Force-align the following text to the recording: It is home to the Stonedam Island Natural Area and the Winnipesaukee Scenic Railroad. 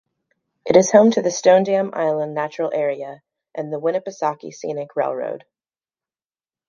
It 0.65 0.75
is 0.75 0.91
home 0.91 1.11
to 1.11 1.21
the 1.21 1.29
Stonedam 1.29 1.93
Island 1.95 2.33
Natural 2.33 2.71
Area 2.73 3.21
and 3.53 3.71
the 3.71 3.79
Winnipesaukee 3.79 4.51
Scenic 4.51 4.95
Railroad. 4.95 5.45